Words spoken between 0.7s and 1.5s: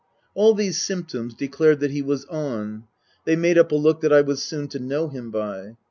symptoms